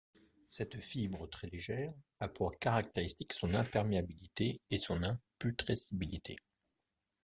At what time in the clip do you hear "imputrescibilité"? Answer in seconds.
5.03-6.37